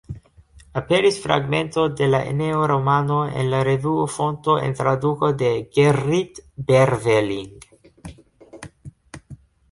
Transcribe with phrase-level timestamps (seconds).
[0.79, 7.67] Aperis fragmento de la "Eneo-romano" en la revuo Fonto en traduko de Gerrit Berveling.